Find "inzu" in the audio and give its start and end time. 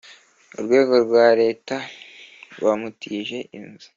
3.57-3.89